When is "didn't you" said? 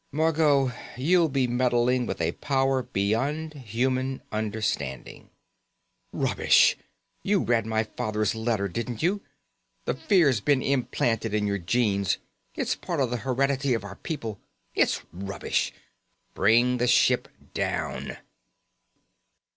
8.67-9.21